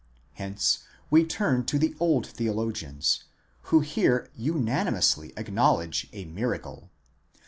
[0.33, 0.79] Hence
[1.11, 3.25] we turn to the old theologians,
[3.69, 6.89] who here unanimously acknowledge a miracle.